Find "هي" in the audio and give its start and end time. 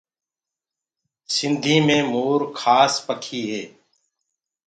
3.51-3.63